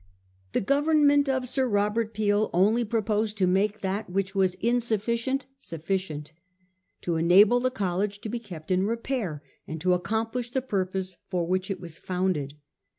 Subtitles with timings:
[0.53, 6.33] The Government of Sir Robert Peel only proposed to make that which was insufficient sufficient;
[7.01, 11.17] to enable the college to be kept in repair and to accom plish the purpose
[11.29, 12.55] for which it was founded.